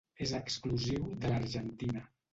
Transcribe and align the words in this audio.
És 0.25 0.31
exclusiu 0.37 1.05
de 1.25 1.33
l'Argentina. 1.35 2.07